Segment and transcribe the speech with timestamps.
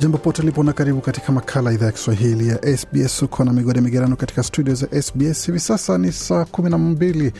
[0.00, 3.22] Jambo pote lipo na karibu katika makala idhaa ya Kiswahili ya SBS.
[3.22, 5.46] Uko na migode migerano katika studio za SBS.
[5.46, 7.32] Hivi sasa ni saa kumi na mbili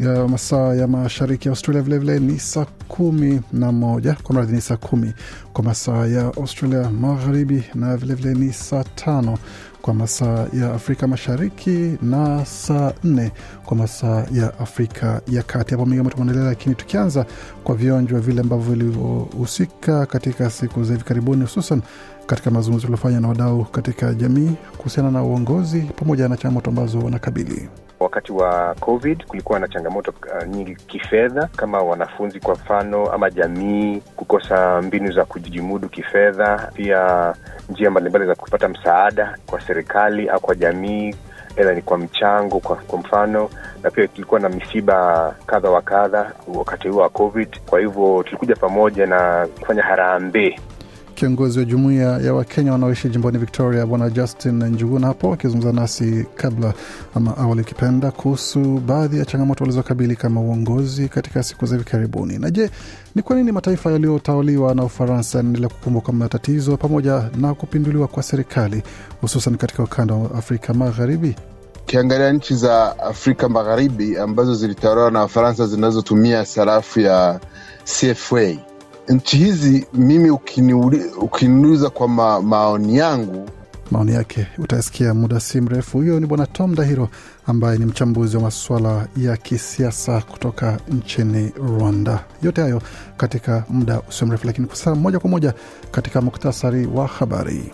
[0.00, 4.52] ya masaa ya mashariki ya Australia, vilevile vile ni saa kumi na moja kwa mradhi,
[4.54, 5.12] ni saa kumi
[5.52, 9.38] kwa masaa ya Australia magharibi, na vilevile vile ni saa tano
[9.82, 13.32] kwa masaa ya Afrika Mashariki na saa nne
[13.64, 15.70] kwa masaa ya Afrika ya Kati.
[15.74, 17.26] Hapo mengi tumeendelea, lakini tukianza
[17.64, 21.82] kwa vionjwa vile ambavyo vilivyohusika katika siku za hivi karibuni, hususan
[22.26, 27.68] katika mazungumzo yaliyofanya na wadau katika jamii kuhusiana na uongozi pamoja na changamoto ambazo wanakabili.
[28.02, 34.00] Wakati wa COVID kulikuwa na changamoto uh, nyingi kifedha, kama wanafunzi kwa mfano, ama jamii
[34.16, 37.34] kukosa mbinu za kujimudu kifedha, pia
[37.68, 41.14] njia mbalimbali za kupata msaada kwa serikali au kwa jamii,
[41.56, 43.50] ila ni kwa mchango kwa, kwa mfano,
[43.82, 47.60] na pia tulikuwa na misiba kadha wa kadha wakati huo wa COVID.
[47.66, 50.58] Kwa hivyo tulikuja pamoja na kufanya harambee
[51.14, 56.74] Kiongozi wa jumuiya ya Wakenya wanaoishi jimboni Victoria, Bwana Justin Njuguna hapo akizungumza nasi kabla
[57.14, 62.38] ama awali ukipenda, kuhusu baadhi ya changamoto walizokabili kama uongozi katika siku za hivi karibuni.
[62.38, 62.70] Na je,
[63.14, 68.22] ni kwa nini mataifa yaliyotawaliwa na Ufaransa yanaendelea kukumbwa kwa matatizo pamoja na kupinduliwa kwa
[68.22, 68.82] serikali,
[69.20, 71.36] hususan katika ukanda wa Afrika Magharibi?
[71.82, 77.40] Ukiangalia nchi za Afrika Magharibi ambazo zilitawaliwa na Wafaransa zinazotumia sarafu ya
[77.84, 78.56] CFA
[79.12, 80.30] nchi hizi mimi
[81.20, 83.48] ukiniuliza kwa ma, maoni yangu
[83.90, 85.98] maoni yake utasikia muda si mrefu.
[85.98, 87.08] Huyo ni bwana Tom Dahiro
[87.46, 92.24] ambaye ni mchambuzi wa masuala ya kisiasa kutoka nchini Rwanda.
[92.42, 92.82] Yote hayo
[93.16, 95.54] katika muda usio mrefu, lakini kwa sasa moja kwa moja
[95.90, 97.72] katika muktasari wa habari.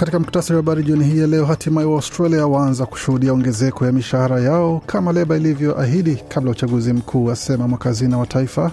[0.00, 3.92] Katika muktasari wa habari jioni hii ya leo, hatimaye wa Australia waanza kushuhudia ongezeko ya
[3.92, 8.72] mishahara yao kama Leba ilivyoahidi kabla ya uchaguzi mkuu, asema mwakazina wa taifa.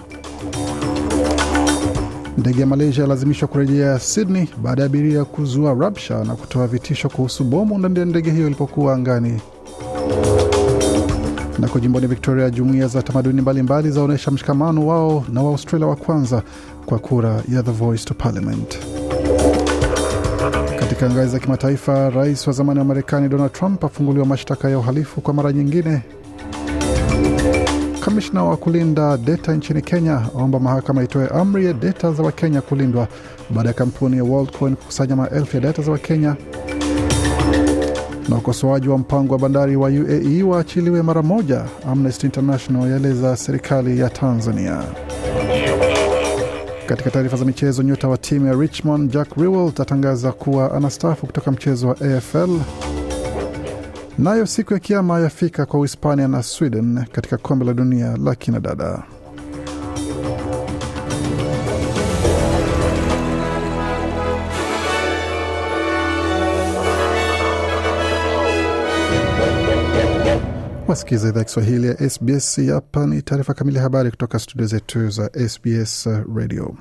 [2.38, 7.44] Ndege ya Malaysia yalazimishwa kurejea Sydney baada ya abiria kuzua rabsha na kutoa vitisho kuhusu
[7.44, 9.40] bomu ndani ya ndege hiyo ilipokuwa angani.
[11.58, 16.42] Nako jimboni Victoria, jumuiya za tamaduni mbalimbali zaonyesha mshikamano wao na Waaustralia wa kwanza
[16.86, 18.78] kwa kura ya The Voice to Parliament.
[20.78, 25.20] Katika ngazi za kimataifa, rais wa zamani wa Marekani Donald Trump afunguliwa mashtaka ya uhalifu
[25.20, 26.02] kwa mara nyingine.
[28.00, 33.08] Kamishna wa kulinda data nchini Kenya aomba mahakama itoe amri ya data za Wakenya kulindwa
[33.50, 36.36] baada ya kampuni ya Worldcoin kukusanya maelfu ya data za Wakenya.
[38.28, 43.98] Na ukosoaji wa mpango wa bandari wa UAE waachiliwe mara moja, Amnesty International yaeleza serikali
[43.98, 44.82] ya Tanzania.
[46.88, 51.50] Katika taarifa za michezo, nyota wa timu ya Richmond Jack Riewoldt atangaza kuwa anastaafu kutoka
[51.52, 52.58] mchezo wa AFL.
[54.18, 59.02] Nayo siku ya kiama yafika kwa Uhispania na Sweden katika kombe la dunia la kinadada.
[70.88, 72.60] Wasikiza idhaa Kiswahili ya SBS.
[72.70, 76.76] Hapa ni taarifa kamili habari kutoka studio zetu za SBS Radio.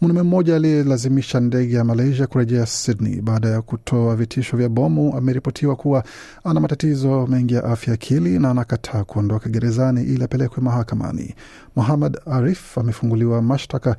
[0.00, 5.76] Mwanaume mmoja aliyelazimisha ndege ya Malaysia kurejea Sydney baada ya kutoa vitisho vya bomu ameripotiwa
[5.76, 6.04] kuwa
[6.44, 11.34] ana matatizo mengi ya afya akili na anakataa kuondoka gerezani ili apelekwe mahakamani.
[11.76, 13.96] Muhammad Arif amefunguliwa mashtaka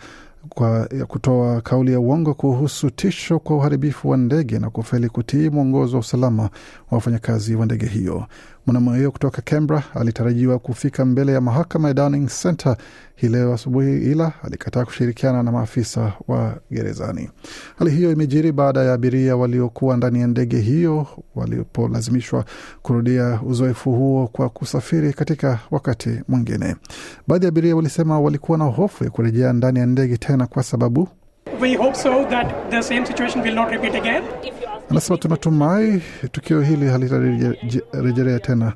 [0.49, 5.95] kwa kutoa kauli ya uongo kuhusu tisho kwa uharibifu wa ndege na kufeli kutii mwongozo
[5.95, 6.49] wa usalama wa
[6.91, 8.25] wafanyakazi wa ndege hiyo.
[8.69, 12.75] Mwanamume huyo kutoka Canberra alitarajiwa kufika mbele ya mahakama ya Downing Center
[13.15, 17.29] hii leo asubuhi, ila alikataa kushirikiana na maafisa wa gerezani.
[17.79, 22.45] Hali hiyo imejiri baada ya abiria waliokuwa ndani ya ndege hiyo walipolazimishwa
[22.81, 26.75] kurudia uzoefu huo kwa kusafiri katika wakati mwingine.
[27.27, 31.07] Baadhi ya abiria walisema walikuwa na hofu ya kurejea ndani ya ndege tena kwa sababu
[31.61, 34.23] We hope so that the same situation will not repeat again.
[34.89, 36.01] Anasema tunatumai
[36.31, 38.73] tukio hili halitarejelea tena,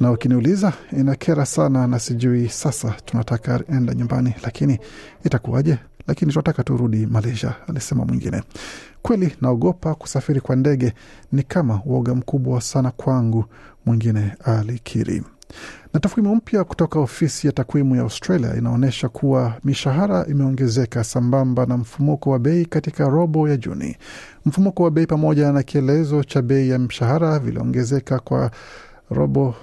[0.00, 4.78] na ukiniuliza inakera sana, na sijui sasa tunataka enda nyumbani, lakini
[5.24, 5.78] itakuwaje?
[6.06, 8.42] lakini tunataka turudi Malaysia, alisema mwingine.
[9.02, 10.92] Kweli naogopa kusafiri kwa ndege,
[11.32, 13.44] ni kama uoga mkubwa sana kwangu,
[13.86, 15.22] mwingine alikiri.
[15.94, 21.76] Na takwimu mpya kutoka ofisi ya takwimu ya Australia inaonyesha kuwa mishahara imeongezeka sambamba na
[21.76, 23.96] mfumuko wa bei katika robo ya Juni.
[24.46, 28.50] Mfumuko wa bei pamoja na kielezo cha bei ya mshahara viliongezeka kwa
[29.10, 29.54] robo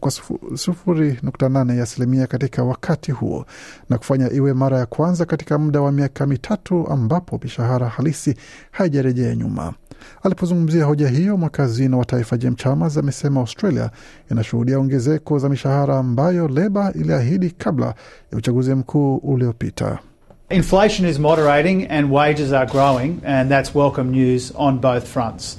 [0.00, 0.10] kwa
[0.56, 3.46] sufuri nukta nane ya asilimia katika wakati huo
[3.90, 8.34] na kufanya iwe mara ya kwanza katika muda wa miaka mitatu ambapo mishahara halisi
[8.70, 9.74] haijarejea nyuma.
[10.22, 13.90] Alipozungumzia hoja hiyo, mwakazino wa taifa Jim Chalmers amesema Australia
[14.30, 17.86] inashuhudia ongezeko za mishahara ambayo Leba iliahidi kabla
[18.32, 19.98] ya uchaguzi mkuu uliopita.
[20.50, 25.58] Inflation is moderating and wages are growing and that's welcome news on both fronts.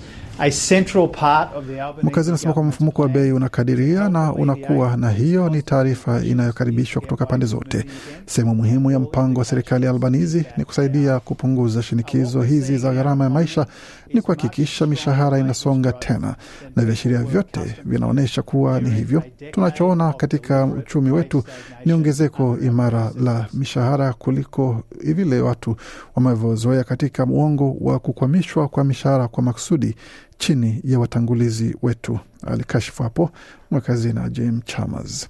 [2.04, 7.26] Mkazi anasema kwamba mfumuko wa bei unakadiria na unakuwa, na hiyo ni taarifa inayokaribishwa kutoka
[7.26, 7.86] pande zote.
[8.26, 13.24] Sehemu muhimu ya mpango wa serikali ya Albanizi ni kusaidia kupunguza shinikizo hizi za gharama
[13.24, 13.66] ya maisha,
[14.14, 16.36] ni kuhakikisha mishahara inasonga tena,
[16.76, 19.24] na viashiria vyote vinaonyesha kuwa ni hivyo.
[19.52, 21.44] Tunachoona katika uchumi wetu
[21.86, 25.76] ni ongezeko imara la mishahara kuliko vile watu
[26.16, 29.96] wamevyozoea katika mwongo wa kukwamishwa kwa mishahara kwa makusudi
[30.38, 33.30] chini ya watangulizi wetu, alikashifu hapo
[33.72, 35.28] mwakazina Jim Chalmers.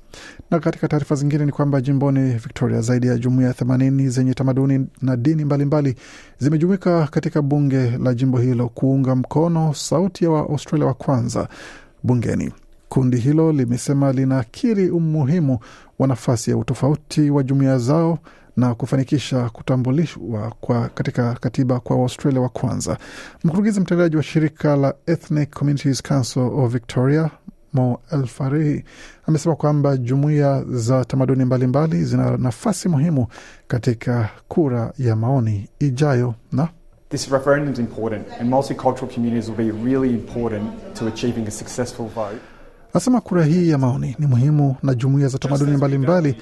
[0.51, 5.15] Na katika taarifa zingine ni kwamba jimboni Victoria, zaidi ya jumuia themanini zenye tamaduni na
[5.17, 5.95] dini mbalimbali
[6.39, 11.47] zimejumuika katika bunge la jimbo hilo kuunga mkono sauti ya Waaustralia wa kwanza
[12.03, 12.51] bungeni.
[12.89, 15.59] Kundi hilo limesema linakiri umuhimu
[15.99, 18.19] wa nafasi ya utofauti wa jumuia zao
[18.57, 22.97] na kufanikisha kutambulishwa kwa katika katiba kwa Waustralia wa kwanza.
[23.43, 27.29] Mkurugenzi mtendaji wa shirika la Ethnic Communities Council of Victoria
[27.73, 28.83] Mo Elfarihi
[29.27, 33.27] amesema kwamba jumuiya za tamaduni mbalimbali zina nafasi muhimu
[33.67, 36.69] katika kura ya maoni ijayo na
[37.09, 42.05] This referendum is important and multicultural communities will be really important to achieving a successful
[42.07, 42.37] vote.
[42.97, 46.35] Anasema kura hii ya maoni ni muhimu na jumuiya za tamaduni mbalimbali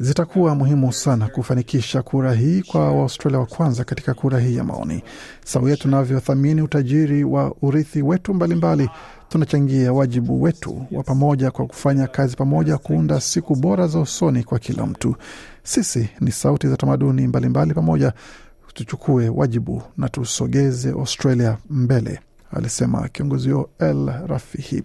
[0.00, 5.02] zitakuwa muhimu sana kufanikisha kura hii kwa Waaustralia wa kwanza katika kura hii ya maoni.
[5.44, 8.90] Sawia tunavyothamini utajiri wa urithi wetu mbalimbali,
[9.28, 14.58] tunachangia wajibu wetu wa pamoja kwa kufanya kazi pamoja kuunda siku bora za usoni kwa
[14.58, 15.16] kila mtu.
[15.62, 18.12] Sisi ni sauti za tamaduni mbalimbali, pamoja
[18.74, 22.20] tuchukue wajibu na tusogeze Australia mbele,
[22.52, 24.82] alisema kiongozi huyo El Rafihi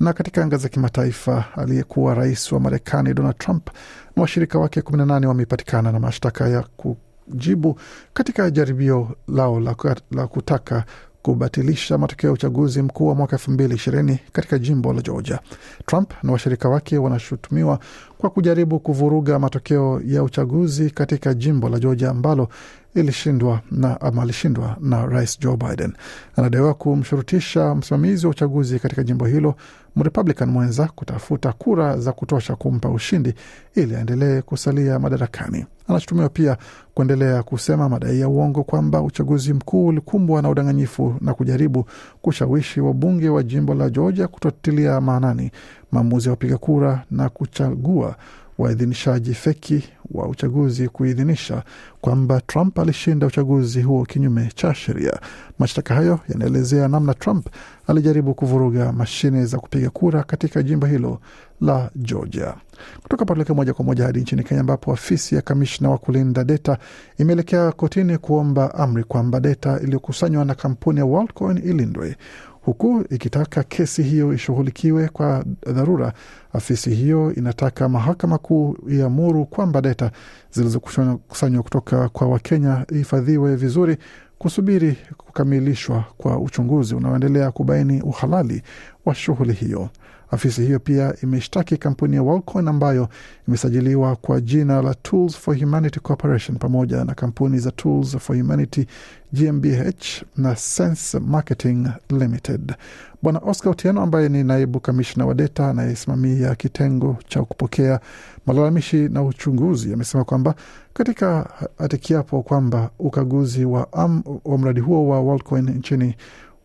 [0.00, 3.68] na katika anga za kimataifa, aliyekuwa rais wa Marekani Donald Trump
[4.16, 7.80] na washirika wake 18 wamepatikana na mashtaka ya kujibu
[8.14, 9.76] katika jaribio lao la,
[10.10, 10.84] la kutaka
[11.22, 15.38] kubatilisha matokeo ya uchaguzi mkuu wa mwaka elfu mbili ishirini katika jimbo la Georgia.
[15.86, 17.78] Trump na washirika wake wanashutumiwa
[18.18, 22.48] kwa kujaribu kuvuruga matokeo ya uchaguzi katika jimbo la Georgia ambalo
[22.94, 25.92] ilishindwa na ama alishindwa na rais Joe Biden.
[26.36, 29.54] Anadaiwa kumshurutisha msimamizi wa uchaguzi katika jimbo hilo
[29.96, 33.34] Mrepublican mwenza kutafuta kura za kutosha kumpa ushindi
[33.74, 35.66] ili aendelee kusalia madarakani.
[35.88, 36.56] Anashutumiwa pia
[36.94, 41.86] kuendelea kusema madai ya uongo kwamba uchaguzi mkuu ulikumbwa na udanganyifu na kujaribu
[42.22, 45.50] kushawishi wabunge wa jimbo la Georgia kutotilia maanani
[45.94, 48.16] maamuzi ya wapiga kura na kuchagua
[48.58, 51.62] waidhinishaji feki wa uchaguzi kuidhinisha
[52.00, 55.12] kwamba Trump alishinda uchaguzi huo kinyume cha sheria.
[55.58, 57.46] Mashtaka hayo yanaelezea namna Trump
[57.86, 61.18] alijaribu kuvuruga mashine za kupiga kura katika jimbo hilo
[61.60, 62.54] la Georgia.
[63.02, 66.78] Kutoka patuleke moja kwa moja hadi nchini Kenya, ambapo afisi ya kamishna wa kulinda data
[67.18, 72.16] imeelekea kotini kuomba amri kwamba data iliyokusanywa na kampuni ya Worldcoin ilindwe
[72.64, 76.12] huku ikitaka kesi hiyo ishughulikiwe kwa dharura.
[76.52, 80.10] Afisi hiyo inataka mahakama kuu iamuru kwamba data
[80.50, 83.96] zilizokusanywa kutoka kwa Wakenya ihifadhiwe vizuri,
[84.38, 88.62] kusubiri kukamilishwa kwa uchunguzi unaoendelea kubaini uhalali
[89.04, 89.88] wa shughuli hiyo.
[90.30, 93.08] Afisi hiyo pia imeshtaki kampuni ya Worldcoin ambayo
[93.48, 98.86] imesajiliwa kwa jina la Tools for Humanity Corporation pamoja na kampuni za Tools for Humanity
[99.32, 102.74] GmbH na Sense Marketing Limited.
[103.22, 108.00] Bwana Oscar Otieno ambaye ni naibu kamishna wa data anayesimamia kitengo cha kupokea
[108.46, 110.54] malalamishi na uchunguzi amesema kwamba
[110.92, 116.14] katika hati kiapo kwamba ukaguzi wa, um, wa mradi huo wa Worldcoin nchini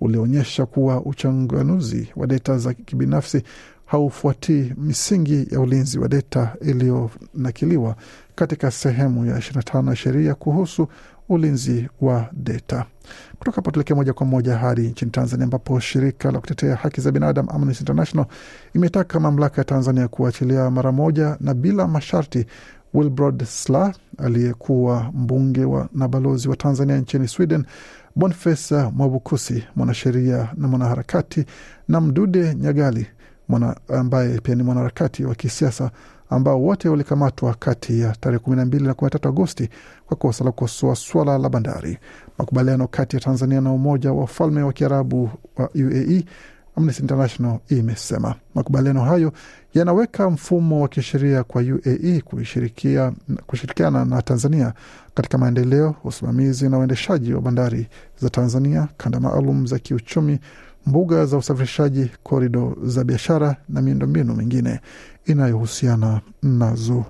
[0.02, 3.44] ulionyesha kuwa uchanganuzi wa data za kibinafsi
[3.86, 7.96] haufuatii misingi ya ulinzi wa data iliyonakiliwa
[8.36, 10.88] katika sehemu ya 25 ya sheria kuhusu
[11.30, 12.86] ulinzi wa data.
[13.40, 17.12] Kutoka hapo tuelekee moja kwa moja hadi nchini Tanzania, ambapo shirika la kutetea haki za
[17.12, 18.26] binadamu Amnesty International
[18.76, 22.46] imetaka mamlaka ya Tanzania kuachilia mara moja na bila masharti
[22.94, 27.66] Wilbrod Sla aliyekuwa mbunge wa, na balozi wa Tanzania nchini Sweden,
[28.16, 31.46] Boniface Mwabukusi mwanasheria na mwanaharakati,
[31.88, 33.08] na Mdude Nyagali
[33.48, 35.92] mwana, ambaye pia ni mwanaharakati wa kisiasa
[36.30, 39.70] ambao wote walikamatwa kati ya tarehe kumi na mbili na kumi na tatu Agosti
[40.06, 41.98] kwa kosa la kukosoa swala la bandari.
[42.38, 46.26] Makubaliano kati ya Tanzania na Umoja wa Falme wa Kiarabu wa UAE
[46.76, 49.32] Amnesty International imesema makubaliano hayo
[49.74, 53.12] yanaweka mfumo wa kisheria kwa UAE kushirikia,
[53.48, 54.74] kushirikiana na Tanzania
[55.14, 57.88] katika maendeleo, usimamizi na uendeshaji wa bandari
[58.22, 60.40] za Tanzania, kanda maalum za kiuchumi,
[60.86, 64.80] mbuga za usafirishaji, korido za biashara na miundombinu mingine
[65.26, 67.06] inayohusiana nazo.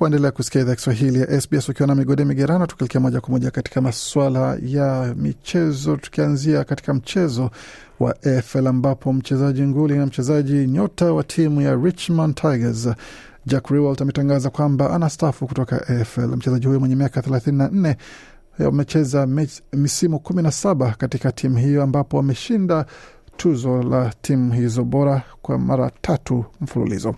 [0.00, 3.80] Waendelea kusikia idhaa Kiswahili ya SBS ukiwa na migode migerano, tukielekea moja kwa moja katika
[3.80, 7.50] maswala ya michezo, tukianzia katika mchezo
[8.00, 12.88] wa AFL ambapo mchezaji nguli na mchezaji nyota wa timu ya Richmond Tigers
[13.46, 16.36] Jack Riewoldt ametangaza kwamba anastaafu kutoka AFL.
[16.36, 17.94] Mchezaji huyo mwenye miaka 34
[18.66, 19.26] amecheza
[19.72, 22.86] misimu 17 katika timu hiyo ambapo ameshinda
[23.36, 27.14] tuzo la timu hizo bora kwa mara tatu mfululizo.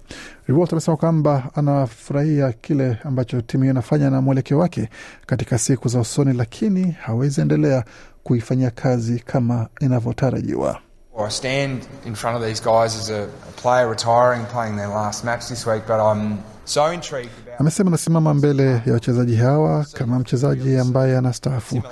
[0.46, 4.88] Riwot amesema kwamba anafurahia kile ambacho timu hiyo inafanya na mwelekeo wake
[5.26, 7.84] katika siku za usoni, lakini hawezi endelea
[8.24, 10.78] kuifanyia kazi kama inavyotarajiwa.
[11.26, 15.24] I stand in front of these guys as a, a player retiring, playing their last
[15.24, 17.60] match this week, but I'm so intrigued about...
[17.60, 21.82] Amesema anasimama mbele ya wachezaji hawa kama mchezaji ambaye anastaafu,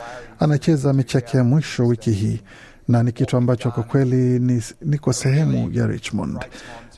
[0.41, 2.43] anacheza mechi yake ya mwisho wiki hii
[2.89, 6.39] na ni kitu ambacho kwa kweli ni, niko sehemu ya Richmond.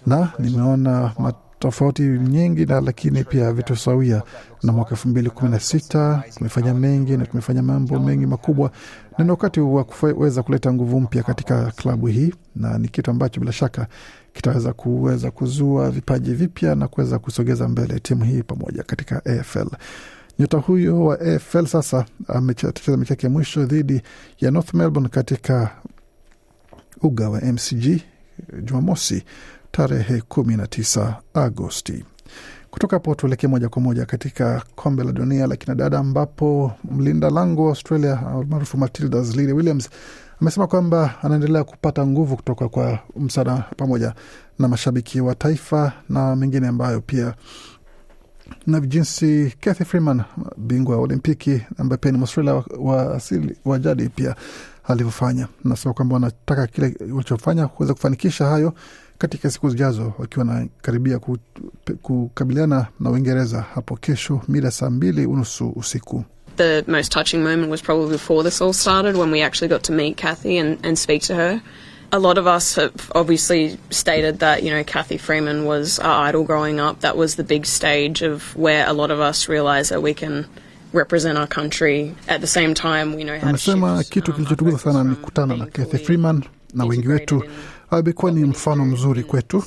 [0.06, 1.12] Na nimeona
[1.58, 4.22] tofauti nyingi na lakini pia vitu sawia.
[4.62, 8.70] Na mwaka elfu mbili kumi na sita tumefanya mengi na tumefanya mambo mengi makubwa,
[9.18, 13.40] na ni wakati wa kuweza kuleta nguvu mpya katika klabu hii, na ni kitu ambacho
[13.40, 13.86] bila shaka
[14.32, 19.68] kitaweza kuweza kuzua vipaji vipya na kuweza kusogeza mbele timu hii pamoja katika AFL.
[20.38, 24.02] Nyota huyo wa AFL sasa amecheza mechi yake ya mwisho dhidi
[24.40, 25.70] ya North Melbourne katika
[27.02, 28.02] uga wa MCG
[28.62, 29.24] Jumamosi
[29.70, 32.04] tarehe kumi na tisa Agosti.
[32.70, 37.62] Kutoka hapo tuelekee moja kwa moja katika kombe la dunia la kinadada ambapo mlinda lango
[37.64, 39.90] wa Australia maarufu Matildas Lily Williams
[40.40, 44.14] amesema kwamba anaendelea kupata nguvu kutoka kwa msaada pamoja
[44.58, 47.34] na mashabiki wa taifa na mengine ambayo pia
[48.66, 50.22] na jinsi Kathy Freeman
[50.56, 54.34] bingwa wa Olimpiki ambaye pia ni Mwaustralia wa, asili wa jadi pia
[54.84, 55.48] alivyofanya.
[55.64, 58.74] Nasema kwamba wanataka kile walichofanya kuweza kufanikisha hayo
[59.18, 61.20] katika siku zijazo, wakiwa wanakaribia
[62.02, 66.24] kukabiliana na Uingereza hapo kesho mida saa mbili unusu usiku.
[66.56, 69.92] The most touching moment was probably before this all started when we actually got to
[69.92, 71.60] meet Kathy and, and speak to her.
[72.10, 76.42] A lot of us have obviously stated that, you know, Kathy Freeman was our idol
[76.44, 77.00] growing up.
[77.00, 80.46] That was the big stage of where a lot of us realised that we can
[80.92, 85.56] represent our country at the same time we know anasema kitu kilichotuguza sana ni kukutana
[85.56, 87.42] na Kathy Freeman na wengi wetu
[87.90, 89.64] amekuwa ni mfano mzuri kwetu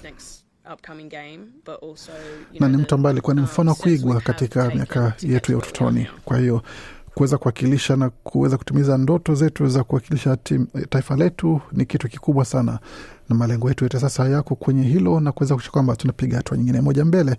[2.60, 6.08] na ni mtu ambaye alikuwa ni mfano wa kuigwa katika miaka yetu ya utotoni.
[6.26, 6.62] Kwa hiyo
[7.16, 10.38] kuweza kuwakilisha na kuweza kutimiza ndoto zetu za kuwakilisha
[10.90, 12.80] taifa letu ni kitu kikubwa sana,
[13.30, 16.82] na malengo yetu yote sasa yako kwenye hilo na kuweza kuisha kwamba tunapiga hatua nyingine
[16.82, 17.36] moja mbele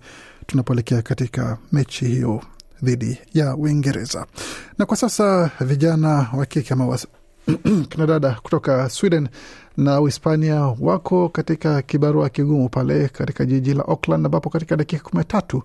[0.47, 2.41] tunapoelekea katika mechi hiyo
[2.83, 4.25] dhidi ya Uingereza.
[4.77, 6.97] Na kwa sasa vijana wa kike ama
[7.89, 9.27] kinadada kutoka Sweden
[9.77, 15.17] na Uhispania wako katika kibarua kigumu pale katika jiji la Auckland, ambapo katika dakika kumi
[15.17, 15.63] na tatu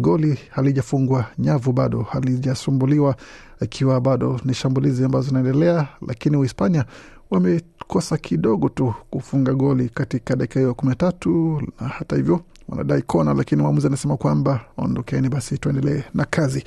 [0.00, 3.16] goli halijafungwa, nyavu bado halijasumbuliwa,
[3.60, 6.84] ikiwa bado ni shambulizi ambazo zinaendelea, lakini Uhispania
[7.30, 13.02] wamekosa kidogo tu kufunga goli katika dakika hiyo kumi na tatu na hata hivyo wanadai
[13.02, 16.64] kona, lakini mwamuzi anasema kwamba ondokeni, basi tuendelee na kazi.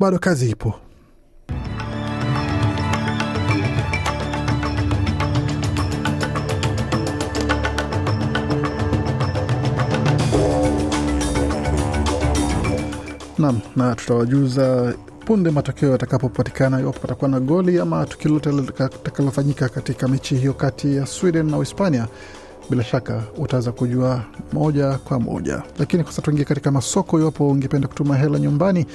[0.00, 0.74] Bado kazi ipo.
[13.40, 14.94] Nam, na tutawajuza
[15.26, 20.96] punde matokeo yatakapopatikana, iwapo patakuwa na goli ama tukio lote litakalofanyika katika mechi hiyo kati
[20.96, 22.06] ya Sweden na Uhispania.
[22.70, 24.22] Bila shaka utaweza kujua
[24.52, 27.20] moja kwa moja, lakini kwa sasa tuingie katika masoko.
[27.20, 28.86] Iwapo ungependa kutuma hela nyumbani,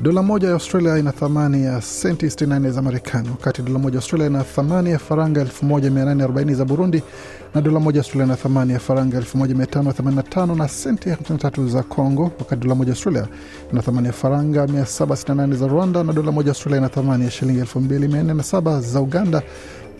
[0.00, 4.00] dola moja ya Australia ina thamani ya senti 64 za Marekani, wakati dola moja ya
[4.00, 7.02] Australia ina thamani ya faranga 1840 za Burundi,
[7.54, 12.22] na dola moja ya Australia ina thamani ya faranga 1585 na senti 53 za Congo,
[12.38, 13.26] wakati dola moja ya Australia
[13.72, 17.30] ina thamani ya faranga 768 za Rwanda, na dola moja ya Australia ina thamani ya
[17.30, 19.42] shilingi 2407 za Uganda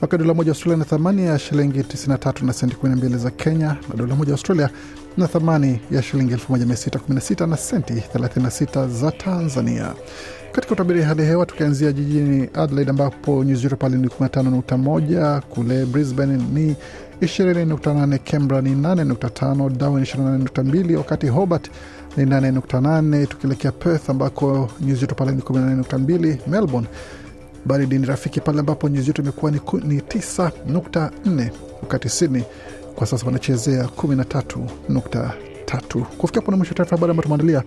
[0.02, 3.94] wakati dola moja Australia na thamani ya shilingi 93 na senti 12 za Kenya, na
[3.96, 4.70] dola moja Australia
[5.16, 9.94] na thamani ya shilingi 1616 na senti 36 za Tanzania.
[10.52, 16.36] Katika utabiri hali hewa tukianzia jijini Adelaide ambapo nyuzi joto pale ni 15.1, kule Brisbane
[16.36, 16.76] ni
[17.20, 21.70] 20.8, Canberra ni 8.5, Darwin 28.2, wakati Hobart
[22.16, 26.88] ni 8.8, tukielekea Perth ambako nyuzi joto pale ni 18.2, Melbourne
[27.66, 31.50] baridi ni rafiki pale ambapo nyuzi joto imekuwa ni, ni 9.4,
[31.82, 32.42] wakati Sydney
[32.94, 36.02] kwa sasa wanachezea 13.3.
[36.02, 37.62] Kufikia hapo na mwisho taarifa habari ambayo tumeandalia.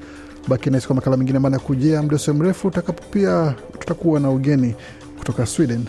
[0.48, 4.76] Baki nasi kwa makala mengine ambayo ya muda usio mrefu utakapo, pia tutakuwa na ugeni
[5.18, 5.86] kutoka Sweden.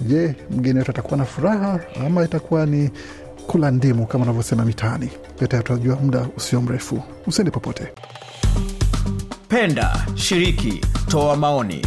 [0.00, 2.90] Je, mgeni wetu atakuwa na furaha ama itakuwa ni
[3.46, 5.10] kula ndimu kama wanavyosema mitaani?
[5.40, 7.02] Yote tutajua muda usio mrefu.
[7.26, 7.88] Usiende popote.
[9.48, 11.86] Penda, shiriki, toa maoni,